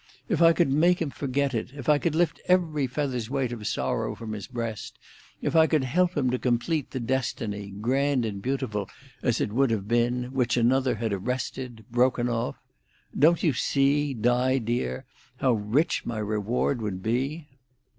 If 0.27 0.41
I 0.41 0.51
could 0.51 0.69
make 0.71 0.99
him 0.99 1.11
forget 1.11 1.53
it, 1.53 1.73
if 1.75 1.87
I 1.87 1.99
could 1.99 2.15
lift 2.15 2.41
every 2.47 2.87
feather's 2.87 3.29
weight 3.29 3.51
of 3.51 3.67
sorrow 3.67 4.15
from 4.15 4.33
his 4.33 4.47
breast, 4.47 4.97
if 5.43 5.55
I 5.55 5.67
could 5.67 5.83
help 5.83 6.17
him 6.17 6.31
to 6.31 6.39
complete 6.39 6.89
the 6.89 6.99
destiny, 6.99 7.69
grand 7.69 8.25
and 8.25 8.41
beautiful 8.41 8.89
as 9.21 9.39
it 9.39 9.53
would 9.53 9.69
have 9.69 9.87
been, 9.87 10.31
which 10.33 10.57
another 10.57 10.95
had 10.95 11.13
arrested, 11.13 11.85
broken 11.91 12.29
off—don't 12.29 13.43
you 13.43 13.53
see, 13.53 14.15
Di 14.15 14.57
dear, 14.57 15.05
how 15.37 15.51
rich 15.53 16.03
my 16.03 16.17
reward 16.17 16.81
would 16.81 17.03
be? 17.03 17.49